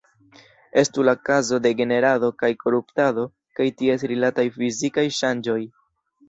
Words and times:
Estu 0.81 1.03
la 1.09 1.13
kazo 1.27 1.59
de 1.65 1.71
generado 1.81 2.29
kaj 2.43 2.49
koruptado 2.63 3.27
kaj 3.61 3.69
ties 3.83 4.07
rilataj 4.13 4.47
fizikaj 4.57 5.05
ŝanĝoj. 5.21 5.61